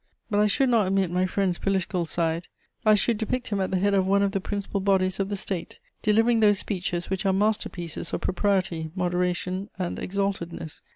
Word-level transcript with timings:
But 0.31 0.39
I 0.39 0.47
should 0.47 0.69
not 0.69 0.87
omit 0.87 1.11
my 1.11 1.27
friend's 1.27 1.59
political 1.59 2.07
side. 2.07 2.47
I 2.83 2.95
should 2.95 3.19
depict 3.19 3.49
him 3.49 3.61
at 3.61 3.69
the 3.69 3.77
head 3.77 3.93
of 3.93 4.07
one 4.07 4.23
of 4.23 4.31
the 4.31 4.41
principal 4.41 4.79
bodies 4.79 5.19
of 5.19 5.29
the 5.29 5.35
State, 5.35 5.77
delivering 6.01 6.39
those 6.39 6.57
speeches 6.57 7.11
which 7.11 7.23
are 7.23 7.33
master 7.33 7.69
pieces 7.69 8.11
of 8.11 8.21
propriety, 8.21 8.89
moderation 8.95 9.69
and 9.77 9.99
exaltedness. 9.99 10.81